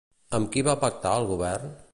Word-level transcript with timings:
Amb 0.37 0.49
qui 0.55 0.63
va 0.69 0.75
pactar 0.85 1.15
al 1.19 1.31
govern? 1.35 1.75